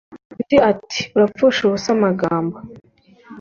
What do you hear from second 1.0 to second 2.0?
Urapfusha ubusa